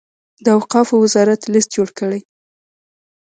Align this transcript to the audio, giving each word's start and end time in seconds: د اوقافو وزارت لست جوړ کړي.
د 0.43 0.45
اوقافو 0.57 0.95
وزارت 1.03 1.41
لست 1.53 1.69
جوړ 1.75 1.89
کړي. 1.99 2.19